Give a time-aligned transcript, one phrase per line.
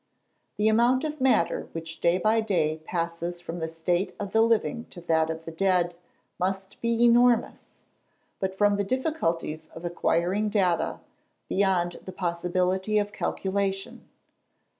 [0.57, 4.85] The amount of matter which day by day passes from the state of the living
[4.89, 5.93] to that of the dead,
[6.39, 7.67] must be enormous;
[8.39, 11.01] but from the difficulties of acquiring data,
[11.47, 14.09] beyond the possibility of calculation.